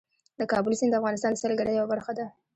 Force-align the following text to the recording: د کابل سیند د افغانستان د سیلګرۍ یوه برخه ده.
د 0.39 0.41
کابل 0.51 0.73
سیند 0.79 0.91
د 0.93 0.95
افغانستان 0.99 1.31
د 1.33 1.39
سیلګرۍ 1.41 1.73
یوه 1.75 1.89
برخه 1.93 2.11
ده. 2.17 2.25